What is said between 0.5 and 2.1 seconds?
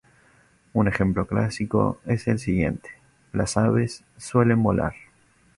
Un ejemplo clásico